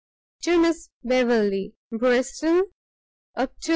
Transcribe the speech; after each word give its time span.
To 0.41 0.59
Miss 0.59 0.89
Beverley. 1.03 1.75
BRISTOL, 1.91 2.63
Oct. 3.37 3.69